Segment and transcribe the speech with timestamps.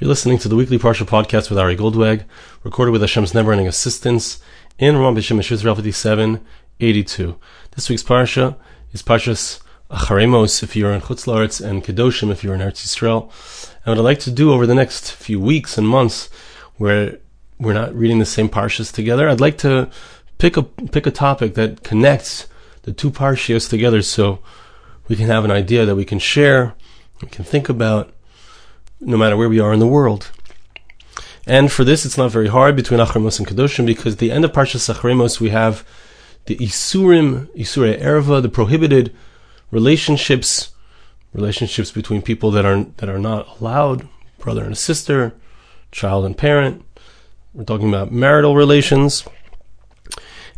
[0.00, 2.22] You're listening to the weekly Parsha podcast with Ari Goldwag,
[2.62, 4.40] recorded with Hashem's never-ending assistance
[4.78, 7.36] in Ram B'Shem Israel 5782.
[7.72, 8.54] This week's Parsha
[8.92, 12.86] is Parshas Acharei Mos if you're in Chutz La'aretz and Kedoshim if you're in Eretz
[12.86, 13.22] Yisrael.
[13.84, 16.30] And what I'd like to do over the next few weeks and months,
[16.76, 17.18] where
[17.58, 19.90] we're not reading the same Parshas together, I'd like to
[20.38, 22.46] pick a pick a topic that connects
[22.82, 24.38] the two Parshias together, so
[25.08, 26.76] we can have an idea that we can share,
[27.20, 28.14] we can think about
[29.00, 30.30] no matter where we are in the world.
[31.46, 34.30] And for this, it's not very hard between Acharei Mos and Kedoshim because at the
[34.30, 35.82] end of Parshas Acharei Mos we have
[36.44, 39.14] the Isurim, Isurei Erva, the prohibited
[39.70, 40.72] relationships,
[41.32, 44.08] relationships between people that are that are not allowed,
[44.38, 45.34] brother and sister,
[45.90, 46.84] child and parent.
[47.54, 49.26] We're talking about marital relations,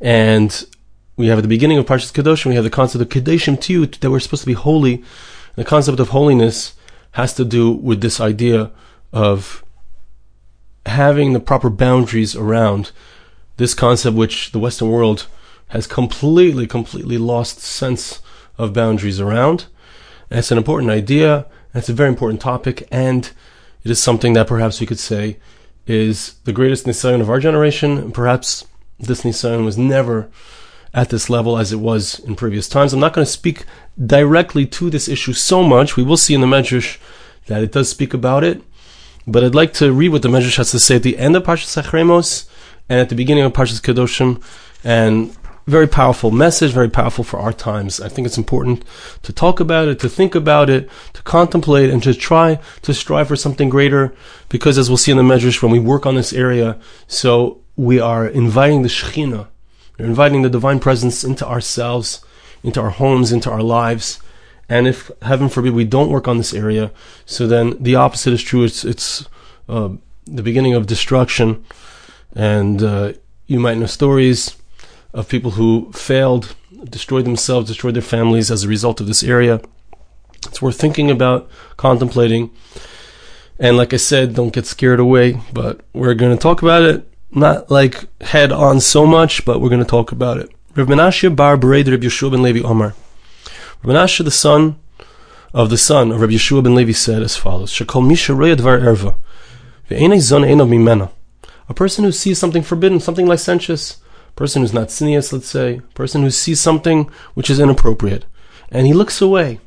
[0.01, 0.67] and
[1.17, 3.98] we have at the beginning of Parshas Kedoshim we have the concept of Kedoshim Tihyu
[4.01, 5.05] that we're supposed to be holy.
[5.55, 6.75] The concept of holiness
[7.12, 8.70] has to do with this idea
[9.12, 9.64] of
[10.87, 12.92] having the proper boundaries around
[13.56, 15.27] this concept, which the Western world
[15.69, 18.20] has completely, completely lost sense
[18.58, 19.67] of boundaries around.
[20.30, 21.47] And it's an important idea.
[21.75, 23.30] It's a very important topic, and
[23.84, 25.39] it is something that perhaps we could say
[25.86, 28.12] is the greatest Nisayon of our generation.
[28.12, 28.67] Perhaps
[28.98, 30.30] this Nisayon was never
[30.92, 32.92] at this level as it was in previous times.
[32.92, 33.64] I'm not going to speak
[34.05, 35.96] directly to this issue so much.
[35.96, 36.98] We will see in the Medrash
[37.46, 38.62] that it does speak about it.
[39.27, 41.44] But I'd like to read what the Medrash has to say at the end of
[41.44, 42.48] Parshas Acharei Mos
[42.88, 44.42] and at the beginning of Parshas Kedoshim.
[44.83, 48.00] And very powerful message, very powerful for our times.
[48.00, 48.84] I think it's important
[49.22, 53.28] to talk about it, to think about it, to contemplate, and to try to strive
[53.28, 54.12] for something greater.
[54.48, 58.00] Because as we'll see in the Medrash, when we work on this area, so we
[58.00, 59.46] are inviting the Shekhinah,
[60.01, 62.25] inviting the divine presence into ourselves,
[62.62, 64.19] into our homes, into our lives.
[64.69, 66.92] And if heaven forbid we don't work on this area,
[67.27, 68.62] so then the opposite is true.
[68.65, 69.29] It's it's
[69.69, 69.91] uh,
[70.27, 71.65] the beginning of destruction,
[72.34, 73.12] and uh,
[73.47, 74.57] you might know stories
[75.12, 76.55] of people who failed,
[76.85, 79.61] destroyed themselves, destroyed their families as a result of this area.
[80.47, 82.51] It's worth thinking about, contemplating.
[83.58, 87.07] And like I said, don't get scared away, but we're going to talk about it,
[87.33, 90.51] not like head on so much, but we're going to talk about it.
[90.77, 92.95] Rav Menashe bar Bered Reb Yeshua ben Levi Omar.
[93.83, 94.79] Rav Menashe, the son
[95.52, 99.17] of the son of Reb Yeshua ben Levi, said as follows: Shekol misha erva,
[99.89, 101.11] mimena.
[101.68, 103.98] A person who sees something forbidden, something licentious,
[104.35, 108.24] person who's not tznius, let's say, person who sees something which is inappropriate,
[108.70, 109.61] and he looks away.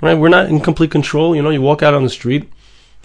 [0.00, 0.14] Right?
[0.14, 1.36] We're not in complete control.
[1.36, 2.50] You know, you walk out on the street.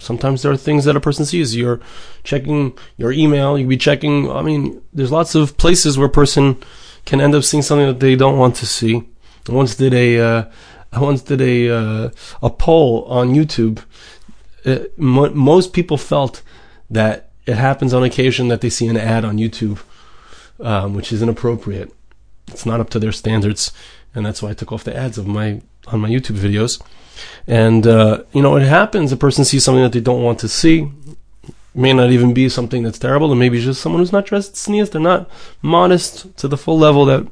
[0.00, 1.54] Sometimes there are things that a person sees.
[1.54, 1.80] You're
[2.24, 3.58] checking your email.
[3.58, 4.30] You be checking.
[4.30, 6.56] I mean, there's lots of places where a person
[7.04, 9.06] can end up seeing something that they don't want to see.
[9.48, 10.44] I once did a, uh,
[10.92, 12.10] I once did a uh,
[12.42, 13.84] a poll on YouTube.
[14.64, 16.42] Uh, mo- most people felt
[16.90, 19.80] that it happens on occasion that they see an ad on YouTube
[20.62, 21.92] um, which is inappropriate.
[22.48, 23.72] It's not up to their standards,
[24.14, 25.62] and that's why I took off the ads of my
[25.92, 26.80] on my YouTube videos.
[27.46, 29.12] And uh, you know, it happens.
[29.12, 30.90] A person sees something that they don't want to see.
[31.74, 34.90] may not even be something that's terrible, and maybe just someone who's not dressed tznius.
[34.90, 35.30] They're not
[35.62, 37.26] modest to the full level that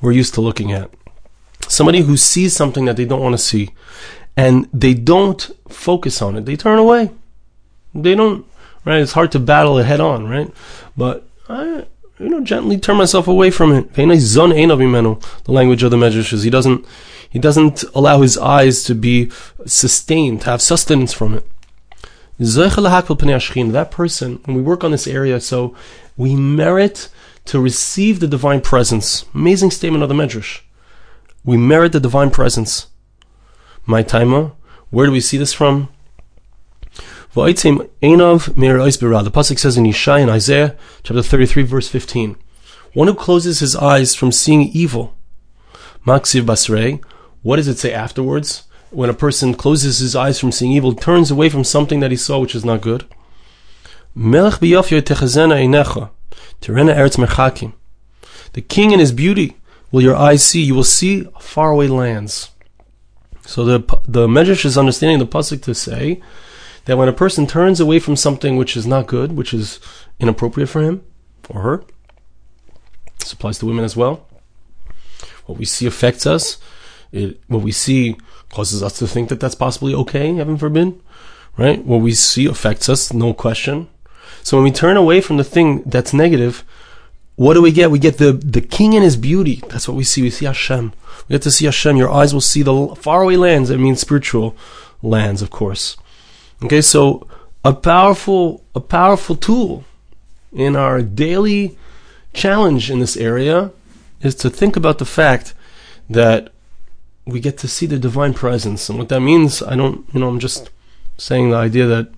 [0.00, 0.90] we're used to looking at.
[1.68, 3.70] Somebody who sees something that they don't want to see,
[4.36, 6.46] and they don't focus on it.
[6.46, 7.10] They turn away.
[7.94, 8.46] They don't.
[8.84, 9.00] Right?
[9.00, 10.28] It's hard to battle it head on.
[10.28, 10.50] Right?
[10.96, 11.86] But I,
[12.20, 13.94] you know, gently turn myself away from it.
[13.94, 16.84] The language of the Medrash is he doesn't,
[17.30, 19.30] he doesn't allow his eyes to be
[19.64, 21.46] sustained, to have sustenance from it.
[22.38, 25.74] That person, when we work on this area, so
[26.16, 27.08] we merit
[27.46, 29.24] to receive the divine presence.
[29.34, 30.60] Amazing statement of the Medrash.
[31.42, 32.88] We merit the divine presence.
[33.86, 34.52] Mai taima,
[34.90, 35.88] where do we see this from?
[37.32, 37.42] The
[39.32, 42.36] pasuk says in Yeshai in Isaiah chapter 33 verse 15,
[42.92, 45.14] one who closes his eyes from seeing evil.
[46.04, 47.00] Maksiv Basrei,
[47.42, 48.64] what does it say afterwards?
[48.90, 52.16] When a person closes his eyes from seeing evil, turns away from something that he
[52.16, 53.06] saw which is not good.
[54.16, 54.58] The
[58.68, 59.56] king in his beauty
[59.92, 60.62] will your eyes see.
[60.62, 62.50] You will see faraway lands.
[63.46, 63.78] So the
[64.08, 66.20] the Medrash is understanding the pasuk to say
[66.84, 69.80] that when a person turns away from something which is not good, which is
[70.18, 71.02] inappropriate for him
[71.48, 71.84] or her,
[73.18, 74.26] this applies to women as well.
[75.46, 76.58] What we see affects us.
[77.12, 78.16] It, what we see
[78.50, 81.00] causes us to think that that's possibly okay, heaven forbid.
[81.56, 81.84] Right?
[81.84, 83.88] What we see affects us, no question.
[84.42, 86.64] So when we turn away from the thing that's negative,
[87.36, 87.90] what do we get?
[87.90, 89.62] We get the, the king and his beauty.
[89.68, 90.22] That's what we see.
[90.22, 90.92] We see Hashem.
[91.28, 91.96] We get to see Hashem.
[91.96, 93.70] Your eyes will see the faraway lands.
[93.70, 94.56] It means spiritual
[95.02, 95.96] lands, of course.
[96.62, 97.26] Okay, so
[97.64, 99.84] a powerful, a powerful tool
[100.52, 101.78] in our daily
[102.34, 103.70] challenge in this area
[104.20, 105.54] is to think about the fact
[106.08, 106.52] that
[107.24, 108.88] we get to see the divine presence.
[108.88, 110.70] And what that means, I don't, you know, I'm just
[111.16, 112.08] saying the idea that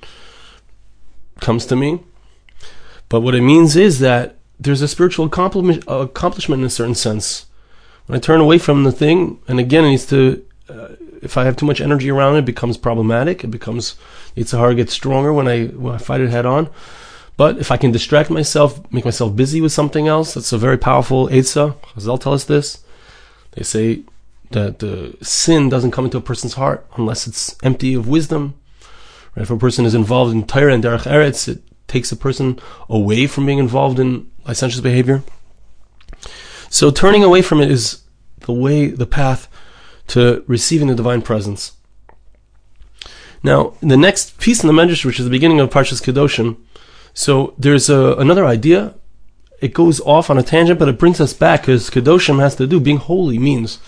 [1.41, 2.01] comes to me.
[3.09, 7.47] But what it means is that there's a spiritual accomplishment in a certain sense.
[8.07, 10.89] When I turn away from the thing, and again, it needs to, uh,
[11.21, 13.45] if I have too much energy around it, it becomes problematic.
[13.45, 13.97] It becomes,
[14.35, 16.71] it's hard to stronger when I, when I fight it head on.
[17.37, 20.79] But if I can distract myself, make myself busy with something else, that's a very
[20.79, 21.75] powerful Eitzah.
[21.95, 22.85] Chazal tell us this.
[23.53, 24.03] They say
[24.51, 28.55] that the sin doesn't come into a person's heart unless it's empty of wisdom.
[29.35, 29.43] Right?
[29.43, 32.59] If a person is involved in Torah and Derech Eretz, it takes a person
[32.89, 35.23] away from being involved in licentious behavior.
[36.69, 38.03] So turning away from it is
[38.41, 39.49] the way, the path
[40.09, 41.73] to receiving the divine presence.
[43.43, 46.57] Now, the next piece in the Medrash, which is the beginning of Parshas Kedoshim,
[47.15, 48.95] so there's a, another idea.
[49.61, 52.67] It goes off on a tangent, but it brings us back because Kedoshim has to
[52.67, 53.79] do, being holy means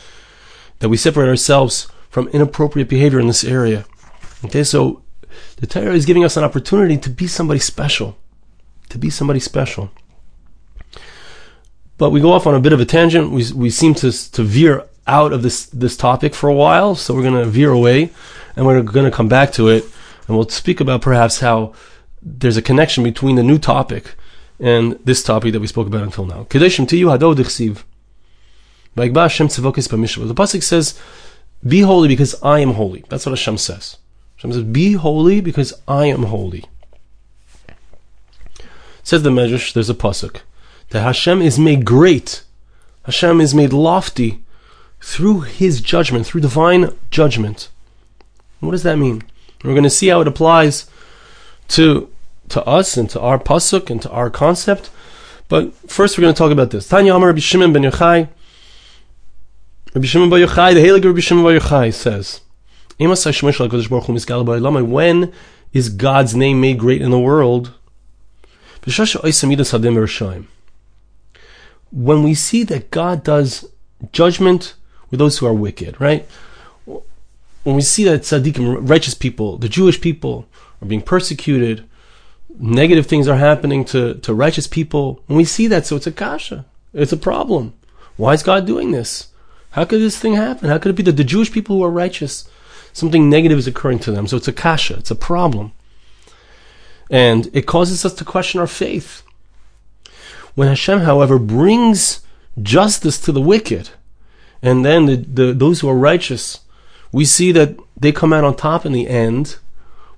[0.81, 3.85] that we separate ourselves from inappropriate behavior in this area.
[4.45, 5.03] Okay, so
[5.57, 8.17] the Torah is giving us an opportunity to be somebody special.
[8.91, 9.91] To be somebody special.
[11.97, 13.31] But we go off on a bit of a tangent.
[13.31, 17.15] We, we seem to, to veer out of this, this topic for a while, so
[17.15, 18.11] we're going to veer away
[18.57, 19.85] and we're going to come back to it
[20.27, 21.73] and we'll speak about perhaps how
[22.23, 24.15] there's a connection between the new topic
[24.59, 26.45] and this topic that we spoke about until now.
[26.45, 27.37] Kedeshim to you hadod
[28.97, 30.99] The pasuk says,
[31.67, 33.99] "Be holy because I am holy." That's what Hashem says.
[34.37, 36.65] Hashem says, "Be holy because I am holy."
[39.03, 40.41] Says the Medrash, there's a pasuk
[40.91, 42.43] that Hashem is made great,
[43.03, 44.43] Hashem is made lofty
[45.01, 47.69] through His judgment, through divine judgment.
[48.67, 49.23] What does that mean?
[49.63, 50.91] We're going to see how it applies
[51.69, 52.11] to
[52.51, 54.91] to us and to our pasuk and to our concept.
[55.49, 56.89] But first, we're going to talk about this.
[56.89, 58.29] Tanya Amar Rabbi Shimon ben Yochai.
[59.95, 62.41] Rabbi Shimon ben Yochai, the Heilig Rabbi Shimon ben Yochai says,
[62.99, 63.11] "When
[65.73, 67.73] is God's name made great in the world?"
[71.91, 73.65] When we see that God does
[74.13, 74.75] judgment
[75.11, 76.29] with those who are wicked, right?
[77.65, 80.47] When we see that tzaddikim, righteous people, the Jewish people,
[80.81, 81.85] are being persecuted,
[82.59, 85.23] negative things are happening to, to righteous people.
[85.27, 86.67] when we see that, so it's a kasha.
[86.93, 87.75] It's a problem.
[88.17, 89.29] Why is God doing this?
[89.71, 90.69] How could this thing happen?
[90.69, 92.49] How could it be that the Jewish people who are righteous,
[92.93, 94.29] something negative is occurring to them?
[94.29, 95.73] So it's a kasha, it's a problem.
[97.11, 99.23] And it causes us to question our faith.
[100.55, 102.21] When Hashem, however, brings
[102.63, 103.91] justice to the wicked,
[104.63, 106.61] and then the, the, those who are righteous,
[107.15, 109.59] we see that they come out on top in the end.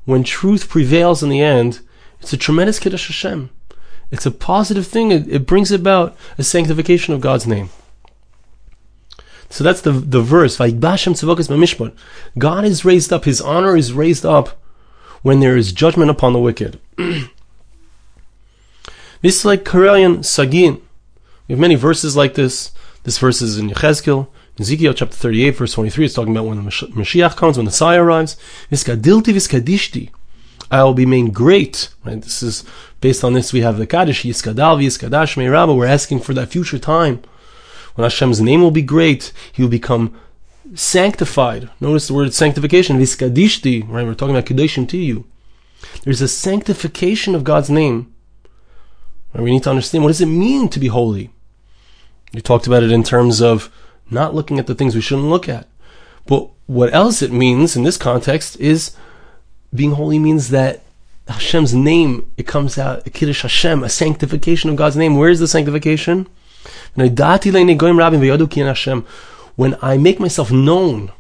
[0.07, 1.81] When truth prevails in the end,
[2.23, 3.51] it's a tremendous Kiddush Hashem.
[4.11, 5.13] It's a positive thing.
[5.13, 7.69] It, it brings about a sanctification of God's name.
[9.51, 10.57] So that's the the verse.
[12.39, 13.25] God is raised up.
[13.27, 14.59] His honor is raised up
[15.21, 16.81] when there is judgment upon the wicked.
[16.97, 17.29] this
[19.23, 20.81] is like Karelian Sagin.
[21.47, 22.73] We have many verses like this.
[23.03, 24.29] This verse is in Yechezkel,
[24.59, 26.07] Ezekiel chapter 38, verse 23.
[26.07, 28.37] It's talking about when the Mashiach comes, when the Messiah arrives.
[28.71, 30.11] Viskadilti viskadishti.
[30.71, 31.91] I will be made great.
[32.05, 32.21] Right?
[32.21, 32.65] This is
[33.01, 33.53] based on this.
[33.53, 35.77] We have the Kaddish Yiskadal Yiskadash Meirabba.
[35.77, 37.23] We're asking for that future time
[37.95, 39.33] when Hashem's name will be great.
[39.53, 40.19] He will become
[40.75, 41.69] sanctified.
[41.79, 42.99] Notice the word sanctification.
[42.99, 43.83] Viskadishti.
[43.89, 44.07] Right?
[44.07, 45.27] We're talking about Kedoshim to you.
[46.03, 48.13] There's a sanctification of God's name.
[49.35, 51.31] We need to understand what does it mean to be holy.
[52.33, 53.71] We talked about it in terms of
[54.11, 55.67] not looking at the things we shouldn't look at.
[56.27, 58.97] But what else it means in this context is
[59.75, 60.83] being holy means that
[61.29, 65.17] Hashem's name, it comes out, a Kiddush Hashem, a sanctification of God's name.
[65.17, 66.29] Where is the sanctification?
[66.95, 67.17] When
[69.83, 71.13] I make myself known,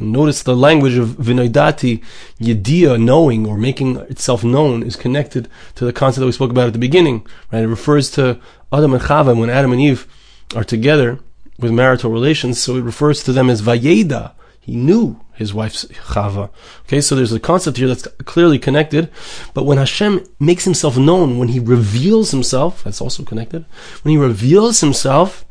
[0.00, 2.02] notice the language of Vinoidati,
[2.40, 6.66] Yedia, knowing or making itself known, is connected to the concept that we spoke about
[6.66, 7.24] at the beginning.
[7.52, 7.62] Right?
[7.62, 8.40] It refers to
[8.72, 10.08] Adam and Chava when Adam and Eve
[10.56, 11.20] are together
[11.58, 16.48] with marital relations, so it refers to them as Vayeda, he knew his wife's Chava.
[16.86, 19.10] Okay, so there's a concept here that's clearly connected.
[19.52, 23.66] But when Hashem makes himself known, when he reveals himself, that's also connected.
[24.02, 25.44] When he reveals himself,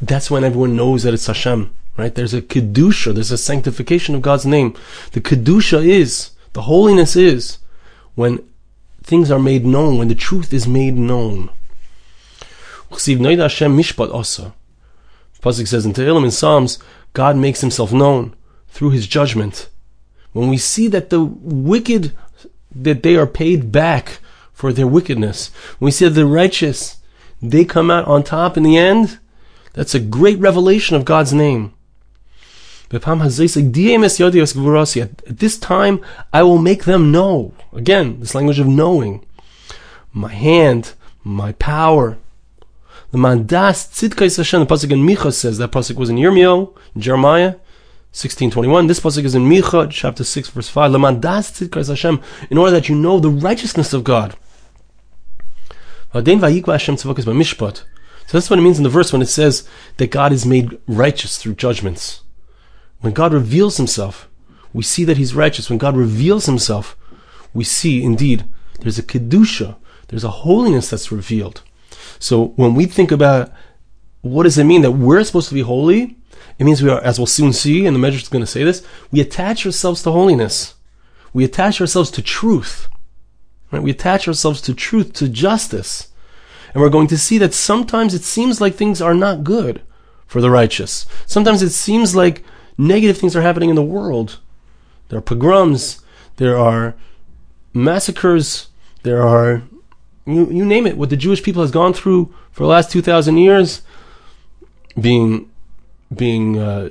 [0.00, 1.72] that's when everyone knows that it's Hashem.
[1.96, 2.14] Right?
[2.14, 3.14] There's a kedusha.
[3.14, 4.74] There's a sanctification of God's name.
[5.12, 7.58] The kedusha is the holiness is
[8.14, 8.42] when
[9.02, 11.50] things are made known, when the truth is made known.
[12.90, 14.54] Hashem mishpat also.
[15.42, 16.78] Pasuk says in Tehillim in Psalms,
[17.12, 18.34] God makes himself known
[18.68, 19.68] through his judgment.
[20.32, 22.12] when we see that the wicked,
[22.74, 24.20] that they are paid back
[24.52, 26.98] for their wickedness, when we see that the righteous,
[27.42, 29.18] they come out on top in the end,
[29.72, 31.72] that's a great revelation of God's name.
[32.92, 33.18] At this
[35.58, 37.52] time, I will make them know.
[37.72, 39.24] Again, this language of knowing.
[40.12, 42.18] My hand, my power.
[43.12, 47.56] The mandas tzidkais Hashem, the pasuk in Micha says, that pasuk was in Yirmiyahu, Jeremiah,
[48.12, 48.86] 1621.
[48.86, 50.92] This pasuk is in Micha, chapter 6, verse 5.
[50.92, 54.36] The Lemandas tzidkais Hashem, in order that you know the righteousness of God.
[56.12, 56.40] So that's
[58.50, 61.54] what it means in the verse when it says that God is made righteous through
[61.54, 62.22] judgments.
[63.00, 64.28] When God reveals himself,
[64.72, 65.68] we see that he's righteous.
[65.68, 66.96] When God reveals himself,
[67.54, 68.44] we see indeed
[68.80, 69.76] there's a kedusha,
[70.08, 71.62] there's a holiness that's revealed.
[72.18, 73.52] So when we think about
[74.22, 76.18] what does it mean that we're supposed to be holy,
[76.58, 78.64] it means we are, as we'll soon see, and the measure is going to say
[78.64, 80.74] this, we attach ourselves to holiness.
[81.32, 82.88] We attach ourselves to truth.
[83.70, 83.82] Right?
[83.82, 86.08] We attach ourselves to truth, to justice.
[86.74, 89.82] And we're going to see that sometimes it seems like things are not good
[90.26, 91.06] for the righteous.
[91.26, 92.44] Sometimes it seems like
[92.78, 94.38] negative things are happening in the world.
[95.08, 96.02] There are pogroms,
[96.36, 96.94] there are
[97.74, 98.68] massacres,
[99.02, 99.62] there are,
[100.26, 103.38] you, you name it, what the Jewish people has gone through for the last 2,000
[103.38, 103.82] years,
[105.00, 105.50] being,
[106.14, 106.90] being uh,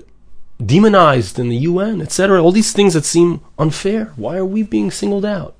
[0.63, 2.41] demonized in the UN, etc.
[2.41, 4.13] All these things that seem unfair.
[4.15, 5.55] Why are we being singled out?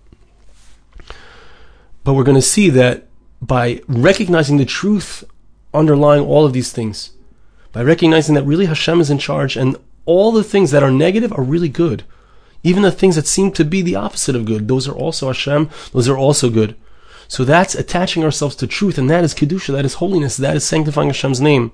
[2.03, 3.07] But we're going to see that
[3.41, 5.23] by recognizing the truth
[5.73, 7.11] underlying all of these things,
[7.71, 11.31] by recognizing that really Hashem is in charge and all the things that are negative
[11.31, 12.03] are really good.
[12.63, 15.69] Even the things that seem to be the opposite of good, those are also Hashem,
[15.93, 16.75] those are also good.
[17.29, 20.65] So that's attaching ourselves to truth, and that is Kedusha, that is holiness, that is
[20.65, 21.71] sanctifying Hashem's name.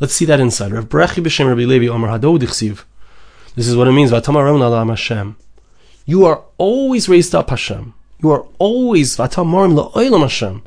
[0.00, 0.72] Let's see that inside.
[0.72, 2.60] Rav Brechi b'shem Rabbi Levi Omer This
[3.68, 4.10] is what it means.
[4.10, 5.36] Hashem.
[6.04, 7.94] You are always raised up, Hashem.
[8.20, 10.64] You are always V'atamarim la'olam Hashem.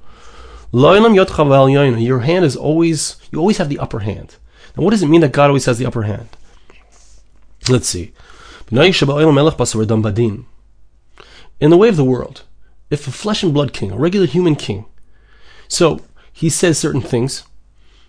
[0.72, 4.38] Your hand is always, you always have the upper hand.
[4.78, 6.30] Now, what does it mean that God always has the upper hand?
[7.68, 8.14] Let's see.
[8.70, 8.76] In
[11.70, 12.44] the way of the world,
[12.90, 14.86] if a flesh and blood king, a regular human king,
[15.68, 16.00] so
[16.32, 17.44] he says certain things,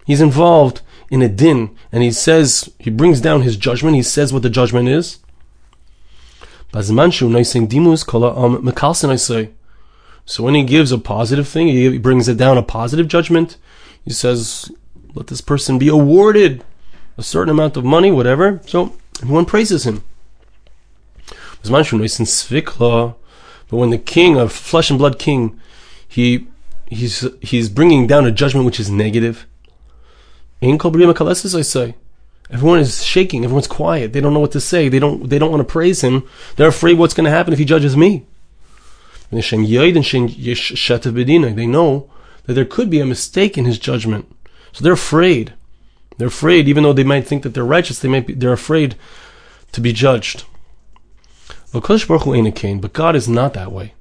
[0.06, 0.80] he's involved
[1.11, 4.50] in a din, and he says, he brings down his judgment, he says what the
[4.50, 5.18] judgment is.
[10.26, 13.56] So when he gives a positive thing, he brings it down a positive judgment.
[14.04, 14.70] He says,
[15.14, 16.62] let this person be awarded
[17.16, 18.61] a certain amount of money, whatever.
[18.66, 18.92] So
[19.23, 20.04] everyone praises him.
[23.68, 25.60] But when the king, a flesh and blood king,
[26.06, 26.46] he
[26.87, 29.46] he's he's bringing down a judgment which is negative.
[30.60, 30.78] In
[31.54, 31.94] I say.
[32.50, 33.44] Everyone is shaking.
[33.44, 34.12] Everyone's quiet.
[34.12, 34.88] They don't know what to say.
[34.88, 35.28] They don't.
[35.28, 36.26] They don't want to praise him.
[36.56, 38.25] They're afraid what's going to happen if he judges me.
[41.54, 42.10] They know
[42.44, 44.34] that there could be a mistake in his judgment.
[44.72, 45.52] So they're afraid.
[46.16, 48.96] They're afraid, even though they might think that they're righteous, they might be, they're afraid
[49.72, 50.44] to be judged.
[51.72, 53.94] But God is not that way.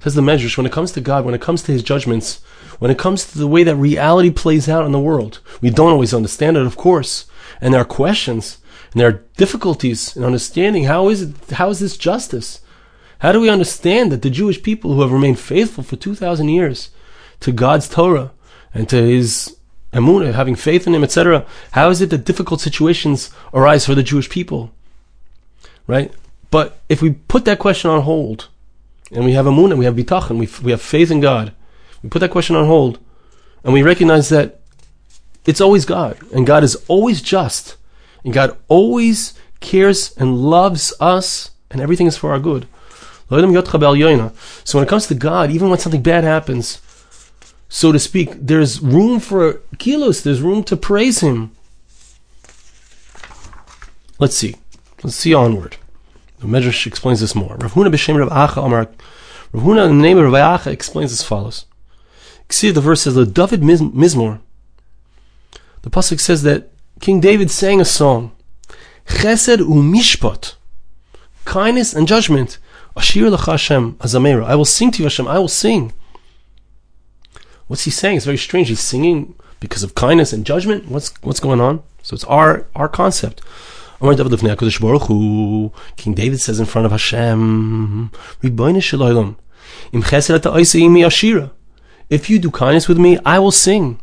[0.00, 2.42] Says the Medrash, when it comes to God, when it comes to His judgments,
[2.78, 5.90] when it comes to the way that reality plays out in the world, we don't
[5.92, 7.24] always understand it, of course,
[7.60, 8.58] and there are questions
[8.92, 12.60] and there are difficulties in understanding how is it, how is this justice?
[13.20, 16.90] How do we understand that the Jewish people who have remained faithful for 2,000 years
[17.40, 18.32] to God's Torah
[18.74, 19.55] and to His
[19.96, 24.02] Emunah, having faith in Him, etc., how is it that difficult situations arise for the
[24.02, 24.70] Jewish people?
[25.86, 26.12] Right?
[26.50, 28.48] But if we put that question on hold,
[29.10, 31.52] and we have Emunah, we have Bitachon, we, we have faith in God,
[32.02, 32.98] we put that question on hold,
[33.64, 34.60] and we recognize that
[35.46, 37.76] it's always God, and God is always just,
[38.24, 42.66] and God always cares and loves us, and everything is for our good.
[43.28, 43.44] So when
[44.84, 46.80] it comes to God, even when something bad happens,
[47.68, 51.52] so to speak, there's room for kilos, there's room to praise Him.
[54.18, 54.56] Let's see.
[55.02, 55.76] Let's see onward.
[56.38, 57.56] The Medrash explains this more.
[57.56, 58.88] Rav Huna b'shem Rav Acha Amar.
[59.52, 61.66] Rav Huna in the name of Rav Acha explains as follows.
[62.48, 64.40] See, the verse says, "The David Mizmor."
[65.82, 66.70] The pasuk says that
[67.00, 68.32] King David sang a song,
[69.06, 70.54] Chesed u'mishpat,
[71.44, 72.58] kindness and judgment.
[72.96, 74.44] Ashir lecha Hashem azamera.
[74.46, 75.28] I will sing to you, Hashem.
[75.28, 75.92] I will sing.
[77.66, 78.16] What's he saying?
[78.16, 78.68] It's very strange.
[78.68, 80.88] He's singing because of kindness and judgment.
[80.88, 81.82] What's what's going on?
[82.02, 83.42] So it's our our concept.
[85.96, 88.10] King David says in front of Hashem,
[92.08, 93.98] If you do kindness with me, I will sing.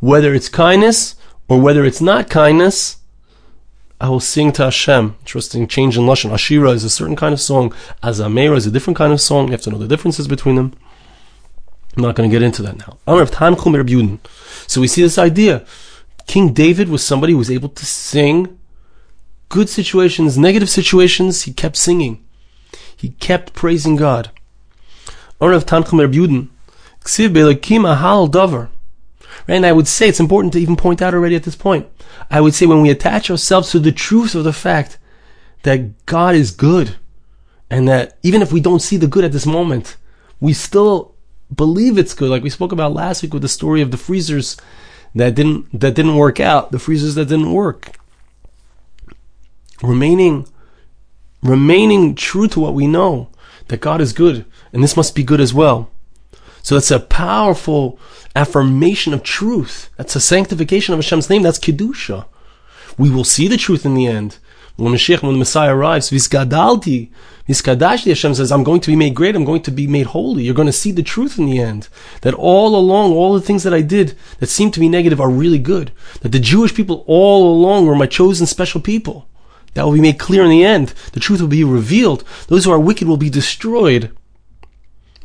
[0.00, 1.16] Whether it's kindness
[1.48, 2.96] or whether it's not kindness,
[4.00, 5.16] I will sing to Hashem.
[5.20, 6.30] Interesting change in Lashon.
[6.30, 7.72] Ashira is a certain kind of song.
[8.02, 9.46] Azamera is a different kind of song.
[9.46, 10.74] You have to know the differences between them.
[11.96, 12.98] I'm not going to get into that now.
[14.66, 15.64] So we see this idea.
[16.26, 18.58] King David was somebody who was able to sing
[19.48, 22.22] good situations, negative situations, he kept singing.
[22.94, 24.30] He kept praising God.
[29.48, 31.86] And I would say it's important to even point out already at this point.
[32.30, 34.98] I would say when we attach ourselves to the truth of the fact
[35.62, 36.96] that God is good,
[37.70, 39.96] and that even if we don't see the good at this moment,
[40.40, 41.14] we still
[41.54, 42.30] believe it's good.
[42.30, 44.56] Like we spoke about last week with the story of the freezers
[45.14, 47.98] that didn't that didn't work out, the freezers that didn't work.
[49.82, 50.46] Remaining
[51.42, 53.28] remaining true to what we know,
[53.68, 55.90] that God is good, and this must be good as well.
[56.66, 57.96] So that's a powerful
[58.34, 59.88] affirmation of truth.
[59.96, 61.42] That's a sanctification of Hashem's name.
[61.42, 62.26] That's Kedusha.
[62.98, 64.38] We will see the truth in the end.
[64.74, 67.10] When Mashiach, when the Messiah arrives, Visgadalti,
[67.48, 70.42] Viskadashti, Hashem says, I'm going to be made great, I'm going to be made holy.
[70.42, 71.86] You're going to see the truth in the end.
[72.22, 75.30] That all along, all the things that I did that seem to be negative are
[75.30, 75.92] really good.
[76.22, 79.28] That the Jewish people all along were my chosen special people.
[79.74, 80.94] That will be made clear in the end.
[81.12, 82.24] The truth will be revealed.
[82.48, 84.10] Those who are wicked will be destroyed.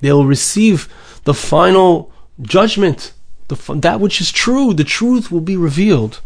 [0.01, 0.88] They will receive
[1.23, 2.11] the final
[2.41, 3.13] judgment.
[3.47, 6.21] The, that which is true, the truth will be revealed.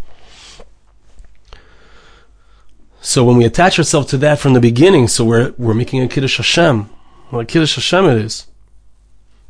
[3.01, 6.07] So when we attach ourselves to that from the beginning, so we're we're making a
[6.07, 6.89] kiddush Hashem.
[7.29, 8.47] What kiddush Hashem it is,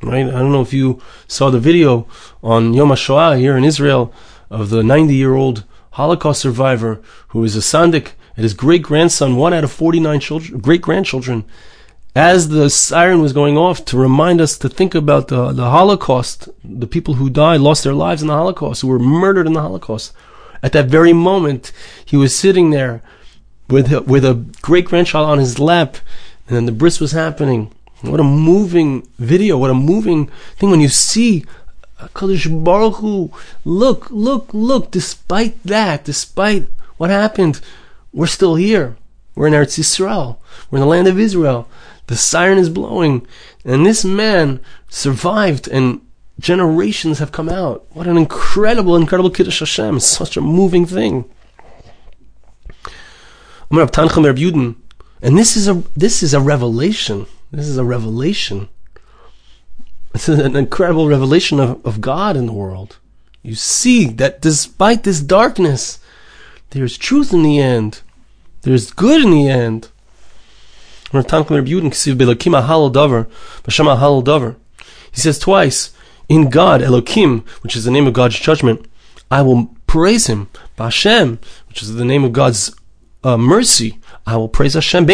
[0.02, 0.26] right?
[0.26, 2.08] I don't know if you saw the video
[2.44, 4.14] on Yom HaShoah here in Israel
[4.50, 9.64] of the 90-year-old Holocaust survivor who is a sandik and his great grandson, one out
[9.64, 11.46] of 49 children, great grandchildren,
[12.16, 16.48] as the siren was going off to remind us to think about the, the Holocaust,
[16.64, 19.62] the people who died, lost their lives in the Holocaust, who were murdered in the
[19.62, 20.14] Holocaust.
[20.64, 21.74] At that very moment,
[22.06, 23.02] he was sitting there
[23.70, 25.98] with a, with a great grandchild on his lap,
[26.48, 27.74] and then the bris was happening.
[28.02, 29.58] What a moving video!
[29.58, 31.44] What a moving thing when you see
[32.00, 33.32] Kadosh Baruch Hu.
[33.66, 34.92] Look, look, look!
[34.92, 37.60] Despite that, despite what happened,
[38.14, 38.96] we're still here.
[39.34, 40.38] We're in Eretz Yisrael.
[40.70, 41.68] We're in the land of Israel.
[42.08, 43.26] The siren is blowing,
[43.64, 46.02] and this man survived, and
[46.40, 47.86] generations have come out.
[47.92, 49.98] What an incredible, incredible Kiddush Hashem!
[49.98, 51.26] It's such a moving thing.
[55.22, 57.26] And this is a this is a revelation.
[57.52, 58.70] This is a revelation.
[60.14, 63.00] It's an incredible revelation of, of God in the world.
[63.42, 66.00] You see that despite this darkness,
[66.70, 68.02] there's truth in the end.
[68.62, 69.90] There's good in the end.
[71.12, 71.22] He
[75.22, 75.92] says twice,
[76.28, 78.88] in God, Elokim, which is the name of God's judgment,
[79.30, 80.50] I will praise him.
[80.78, 82.76] Bashem, which is the name of God's
[83.24, 85.10] uh, mercy, I will praise Hashem.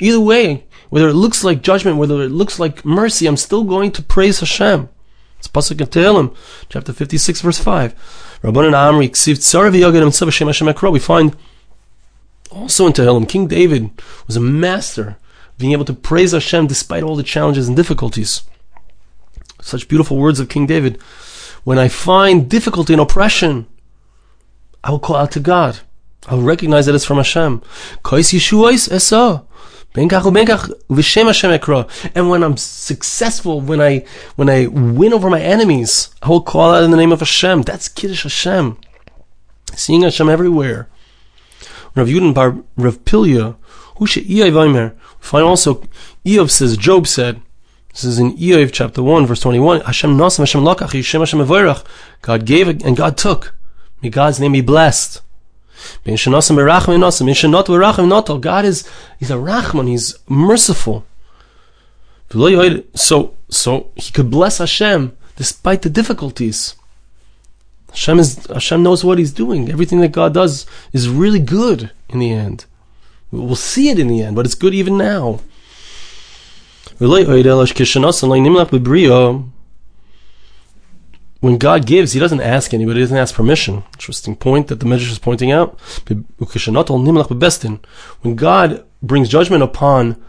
[0.00, 3.92] Either way, whether it looks like judgment, whether it looks like mercy, I'm still going
[3.92, 4.88] to praise Hashem.
[5.38, 6.34] It's Pasuk in Tehillim,
[6.68, 7.94] chapter 56, verse 5.
[8.42, 11.36] Rabbanan Amri, We find
[12.50, 13.90] also in Tehillim, King David
[14.26, 15.16] was a master
[15.58, 18.42] being able to praise Hashem despite all the challenges and difficulties.
[19.60, 21.00] Such beautiful words of King David.
[21.64, 23.66] When I find difficulty and oppression,
[24.82, 25.80] I will call out to God.
[26.28, 27.62] I'll recognize that it's from Hashem.
[32.14, 34.04] And when I'm successful, when I
[34.36, 37.62] when I win over my enemies, I will call out in the name of Hashem.
[37.62, 38.78] That's Kiddush Hashem.
[39.74, 40.88] Seeing Hashem everywhere.
[41.98, 43.56] Rav Yudin bar Rav Pilya,
[43.98, 44.06] we
[45.20, 45.86] find also
[46.24, 47.40] Eov says, Job said,
[47.90, 51.46] this is in Eov chapter 1, verse 21, Hashem nasam, Hashem lakach, Hashem Hashem
[52.22, 53.54] God gave and God took.
[54.02, 55.22] May God's name be blessed.
[56.04, 56.12] God
[58.64, 61.04] is He's a Rachman, He's merciful.
[62.30, 66.74] So so he could bless Hashem despite the difficulties.
[67.90, 69.70] Hashem is Hashem knows what He's doing.
[69.70, 72.66] Everything that God does is really good in the end.
[73.30, 75.40] We'll see it in the end, but it's good even now
[81.40, 83.84] when God gives, He doesn't ask anybody, He doesn't ask permission.
[83.94, 85.78] Interesting point that the Medrash is pointing out.
[88.22, 90.22] When God brings judgment upon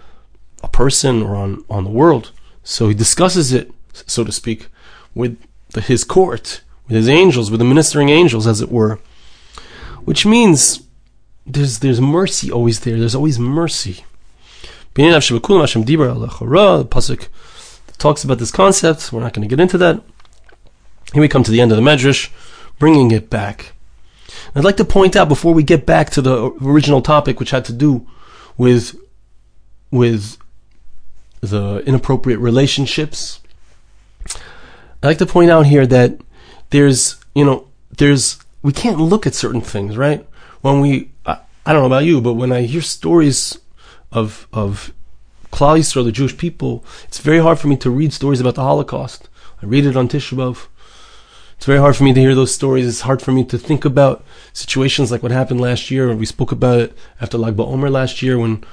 [0.62, 2.32] a person or on, on the world,
[2.64, 4.68] so He discusses it, so to speak,
[5.16, 5.40] with
[5.72, 9.00] the, His court, with His angels, with the ministering angels, as it were.
[10.04, 10.82] Which means
[11.46, 12.98] there's there's mercy always there.
[12.98, 14.04] There's always mercy.
[14.96, 17.28] Pasuk
[17.98, 19.14] talks about this concept.
[19.14, 20.02] We're not going to get into that.
[21.14, 22.30] Here we come to the end of the Medrash,
[22.80, 23.74] bringing it back.
[24.56, 27.66] I'd like to point out before we get back to the original topic, which had
[27.66, 28.08] to do
[28.58, 28.96] with
[29.92, 30.38] with
[31.42, 33.40] the inappropriate relationships.
[35.02, 36.20] I'd like to point out here that
[36.70, 40.26] there's, you know, there's we can't look at certain things, right?
[40.62, 43.58] When we, I, I don't know about you, but when I hear stories
[44.12, 44.94] of of
[45.52, 48.64] Klal Yisrael, the Jewish people, it's very hard for me to read stories about the
[48.64, 49.30] Holocaust.
[49.62, 50.68] I read it on Tisha B'av.
[51.58, 52.88] It's very hard for me to hear those stories.
[52.88, 56.16] It's hard for me to think about situations like what happened last year.
[56.16, 58.64] We spoke about it after Lag BaOmer last year when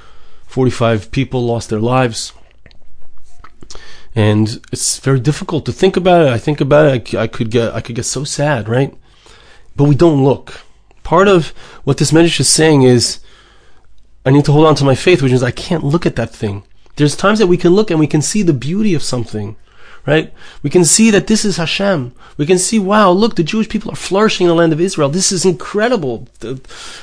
[0.46, 2.32] 45 people lost their lives.
[4.16, 6.32] And it's very difficult to think about it.
[6.32, 7.14] I think about it.
[7.14, 8.96] I, I could get, I could get so sad, right?
[9.76, 10.62] But we don't look.
[11.02, 11.50] Part of
[11.84, 13.20] what this message is saying is,
[14.24, 16.30] I need to hold on to my faith, which means I can't look at that
[16.30, 16.64] thing.
[16.96, 19.54] There's times that we can look and we can see the beauty of something,
[20.06, 20.32] right?
[20.62, 22.14] We can see that this is Hashem.
[22.36, 25.08] We can see, wow, look, the Jewish people are flourishing in the land of Israel.
[25.08, 26.28] This is incredible.
[26.40, 26.60] The,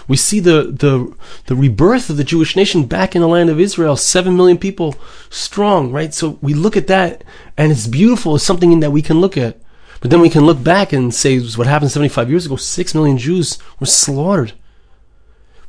[0.08, 1.14] we see the, the,
[1.48, 4.96] the rebirth of the Jewish nation back in the land of Israel, seven million people
[5.30, 6.14] strong, right?
[6.14, 7.24] So we look at that
[7.58, 8.36] and it's beautiful.
[8.36, 9.58] It's something that we can look at.
[10.00, 12.56] But then we can look back and say what happened 75 years ago.
[12.56, 14.54] Six million Jews were slaughtered.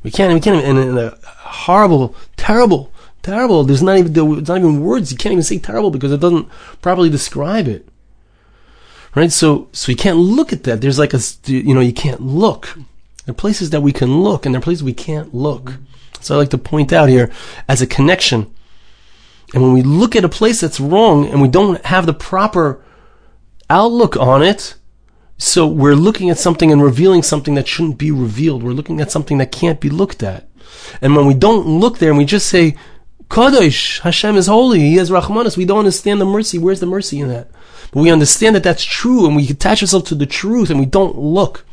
[0.03, 2.91] We can't, we can't, and a horrible, terrible,
[3.25, 3.63] terrible.
[3.63, 5.11] There's not even, there's not even words.
[5.11, 6.47] You can't even say terrible because it doesn't
[6.81, 7.87] properly describe it.
[9.15, 9.31] Right?
[9.31, 10.81] So, so you can't look at that.
[10.81, 12.75] There's like a, you know, you can't look.
[13.25, 15.73] There are places that we can look and there are places we can't look.
[16.21, 17.31] So I like to point out here
[17.67, 18.53] as a connection.
[19.53, 22.83] And when we look at a place that's wrong and we don't have the proper
[23.69, 24.75] outlook on it.
[25.37, 28.63] So we're looking at something and revealing something that shouldn't be revealed.
[28.63, 30.47] We're looking at something that can't be looked at.
[31.01, 32.75] And when we don't look there and we just say,
[33.29, 36.57] Kadosh, Hashem is holy, He has Rahmanas, we don't understand the mercy.
[36.57, 37.49] Where's the mercy in that?
[37.91, 40.85] But we understand that that's true and we attach ourselves to the truth and we
[40.85, 41.65] don't look.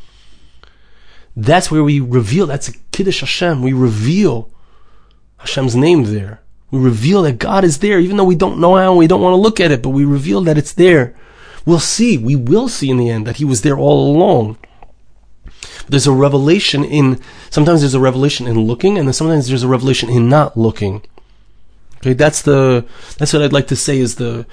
[1.35, 3.61] That's where we reveal, that's a Kiddush Hashem.
[3.61, 4.49] We reveal
[5.37, 6.41] Hashem's name there.
[6.71, 9.21] We reveal that God is there, even though we don't know how and we don't
[9.21, 11.15] want to look at it, but we reveal that it's there.
[11.65, 14.57] We'll see, we will see in the end that he was there all along.
[15.87, 19.67] There's a revelation in, sometimes there's a revelation in looking, and then sometimes there's a
[19.67, 21.03] revelation in not looking.
[22.03, 22.85] Okay, that's the,
[23.17, 24.45] that's what I'd like to say is the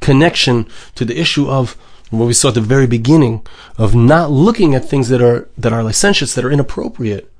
[0.00, 1.72] connection to the issue of
[2.10, 3.46] what we saw at the very beginning
[3.78, 7.32] of not looking at things that are, that are licentious, that are inappropriate.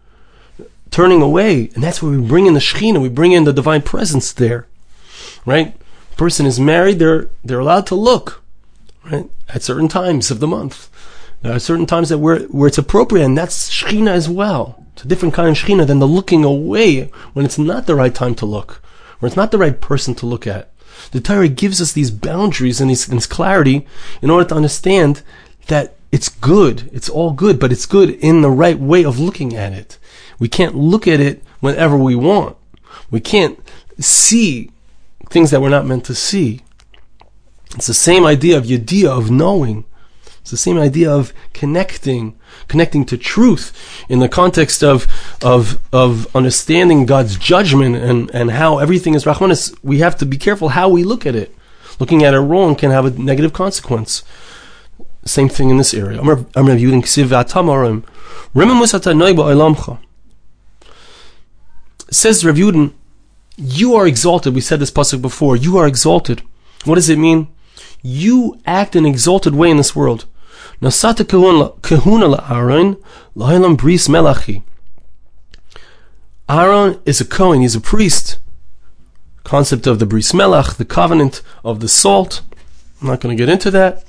[0.91, 3.83] Turning away, and that's where we bring in the Shekhinah, we bring in the divine
[3.83, 4.67] presence there.
[5.45, 5.77] Right?
[6.17, 8.43] person is married, they're, they're allowed to look
[9.11, 9.31] right?
[9.49, 10.91] At certain times of the month.
[11.43, 14.85] There are certain times that where, where it's appropriate, and that's Shechina as well.
[14.93, 17.03] It's a different kind of Shechina than the looking away
[17.33, 18.83] when it's not the right time to look,
[19.19, 20.71] where it's not the right person to look at.
[21.13, 23.87] The Torah gives us these boundaries and this clarity
[24.21, 25.23] in order to understand
[25.69, 26.91] that it's good.
[26.93, 29.99] It's all good, but it's good in the right way of looking at it.
[30.39, 32.57] We can't look at it whenever we want.
[33.11, 33.59] We can't
[33.99, 34.71] see
[35.31, 36.63] things that we're not meant to see.
[37.75, 39.85] It's the same idea of yediyah, of knowing.
[40.49, 42.35] It's the same idea of connecting,
[42.69, 43.71] connecting to truth
[44.09, 45.07] in the context of,
[45.45, 49.77] of, of understanding God's judgment and, and how everything is Rahmanis.
[49.83, 51.55] We have to be careful how we look at it.
[51.99, 54.23] Looking at it wrong can have a negative consequence.
[55.27, 56.23] Same thing in this area.
[62.11, 62.95] Says Rav Yudin,
[63.59, 64.55] you are exalted.
[64.55, 65.57] We said this pasuk before.
[65.57, 66.41] You are exalted.
[66.87, 67.49] What does it mean?
[68.03, 70.27] you act in an exalted way in this world.
[70.81, 71.27] Nasata
[71.83, 72.97] kahuna la Aaron
[73.37, 74.63] la'ilam bris melachi.
[76.49, 78.39] Aaron is a Kohen, he's a priest.
[79.45, 82.43] Concept of the bris melach, the covenant of the salt.
[83.01, 84.05] I'm not going to get into that.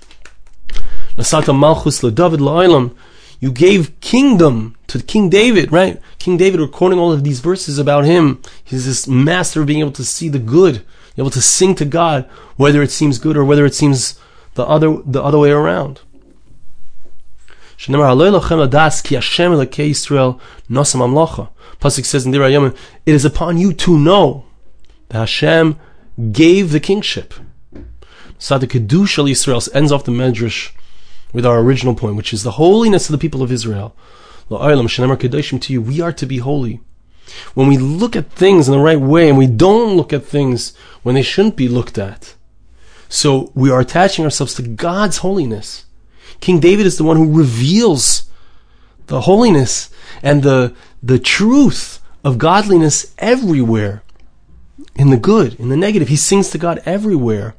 [1.17, 2.95] Nasata malchus David la'ilam.
[3.39, 6.01] You gave kingdom to King David, right?
[6.17, 8.41] King David, recording all of these verses about him.
[8.63, 10.83] He's this master of being able to see the good
[11.19, 14.19] able to sing to God, whether it seems good or whether it seems
[14.55, 16.01] the other the other way around.
[21.79, 24.43] Pasuk says in Dirayim, it is upon you to know
[25.07, 25.79] that Hashem
[26.33, 27.33] gave the kingship.
[28.37, 30.71] So Sadik Kedusha Yisrael ends off the Medrash
[31.31, 33.95] with our original point, which is the holiness of the people of Israel.
[34.49, 36.81] To you, we are to be holy.
[37.53, 40.75] When we look at things in the right way and we don't look at things
[41.03, 42.35] when they shouldn't be looked at.
[43.07, 45.85] So we are attaching ourselves to God's holiness.
[46.39, 48.29] King David is the one who reveals
[49.07, 49.89] the holiness
[50.21, 54.03] and the, the truth of godliness everywhere.
[54.95, 56.07] In the good, in the negative.
[56.07, 57.55] He sings to God everywhere.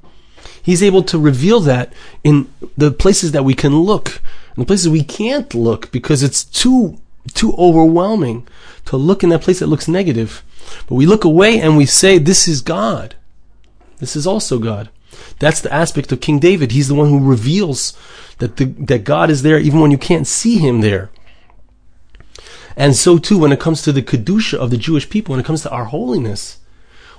[0.63, 4.21] He's able to reveal that in the places that we can look,
[4.55, 6.99] and the places we can't look because it's too
[7.35, 8.47] too overwhelming
[8.87, 10.43] to look in that place that looks negative.
[10.87, 13.15] But we look away and we say, "This is God.
[13.99, 14.89] This is also God."
[15.39, 16.73] That's the aspect of King David.
[16.73, 17.95] He's the one who reveals
[18.41, 21.11] that the, that God is there even when you can't see Him there.
[22.77, 25.47] And so too, when it comes to the kedusha of the Jewish people, when it
[25.47, 26.59] comes to our holiness,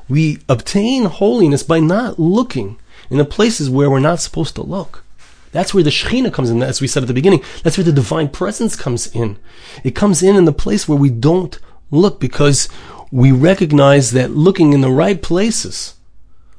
[0.09, 2.77] we obtain holiness by not looking
[3.09, 5.03] in the places where we're not supposed to look.
[5.51, 7.43] That's where the Shekhinah comes in, as we said at the beginning.
[7.63, 9.37] That's where the divine presence comes in.
[9.83, 11.59] It comes in in the place where we don't
[11.91, 12.69] look because
[13.11, 15.95] we recognize that looking in the right places,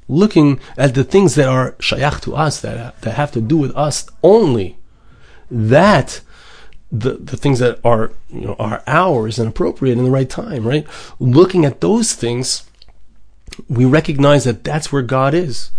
[0.09, 3.75] looking at the things that are shayach to us, that, that have to do with
[3.77, 4.77] us only,
[5.51, 6.21] that
[6.91, 10.67] the, the things that are you know are ours and appropriate in the right time,
[10.67, 10.87] right?
[11.19, 12.69] Looking at those things,
[13.69, 15.71] we recognize that that's where God is.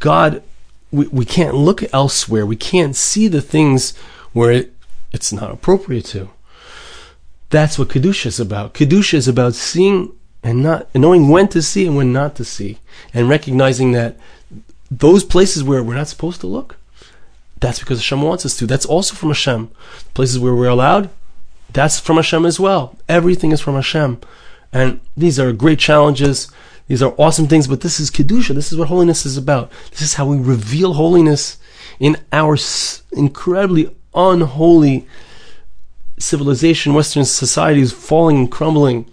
[0.00, 0.42] God,
[0.90, 2.44] we, we can't look elsewhere.
[2.44, 3.96] We can't see the things
[4.32, 4.74] where it,
[5.12, 6.30] it's not appropriate to.
[7.50, 8.74] That's what Kedusha is about.
[8.74, 12.44] Kedusha is about seeing and not and knowing when to see and when not to
[12.44, 12.78] see,
[13.12, 14.16] and recognizing that
[14.90, 16.76] those places where we're not supposed to look,
[17.60, 18.66] that's because Hashem wants us to.
[18.66, 19.70] That's also from Hashem.
[20.14, 21.10] Places where we're allowed,
[21.72, 22.96] that's from Hashem as well.
[23.08, 24.20] Everything is from Hashem.
[24.72, 26.50] And these are great challenges.
[26.88, 28.54] These are awesome things, but this is Kedusha.
[28.54, 29.70] This is what holiness is about.
[29.90, 31.58] This is how we reveal holiness
[32.00, 32.56] in our
[33.12, 35.06] incredibly unholy
[36.18, 39.06] civilization, Western society is falling and crumbling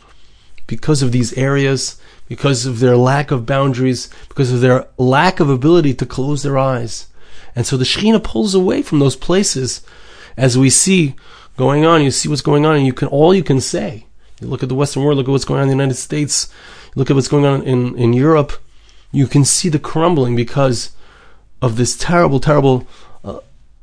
[0.67, 5.49] because of these areas, because of their lack of boundaries, because of their lack of
[5.49, 7.07] ability to close their eyes.
[7.55, 9.81] And so the Shekhinah pulls away from those places
[10.35, 11.15] as we see
[11.55, 12.03] going on.
[12.03, 14.05] You see what's going on, and you can all you can say.
[14.39, 16.51] You look at the Western world, look at what's going on in the United States,
[16.95, 18.53] look at what's going on in, in Europe.
[19.11, 20.91] You can see the crumbling because
[21.61, 22.85] of this terrible, terrible
[23.23, 23.39] uh,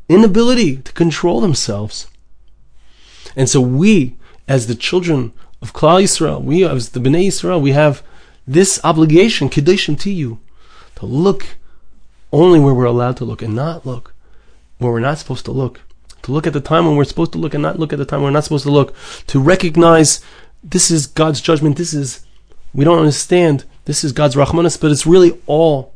[0.09, 2.07] inability to control themselves.
[3.35, 4.17] And so we,
[4.47, 5.33] as the children
[5.65, 8.03] of Klal Yisrael, we as the Bnei Yisrael, we have
[8.47, 10.39] this obligation, Kedushim to you,
[10.97, 11.57] to look
[12.31, 14.13] only where we're allowed to look and not look
[14.77, 15.81] where we're not supposed to look.
[16.25, 18.05] To look at the time when we're supposed to look and not look at the
[18.05, 18.95] time when we're not supposed to look.
[19.29, 20.21] To recognize
[20.63, 21.79] this is God's judgment.
[21.79, 22.27] This is,
[22.75, 23.65] we don't understand.
[23.87, 25.94] This is God's Rahmanas, but it's really all